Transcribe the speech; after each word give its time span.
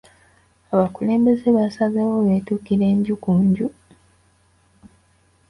Abakulembeze 0.73 1.47
baasazeewo 1.55 2.17
beetuukire 2.27 2.85
nju 2.97 3.15
ku 3.23 3.31
nju. 3.45 3.67